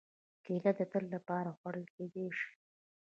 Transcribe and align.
کېله 0.45 0.71
د 0.79 0.81
تل 0.91 1.03
لپاره 1.15 1.49
خوړل 1.57 1.85
کېدای 1.95 2.27
شي. 2.37 2.49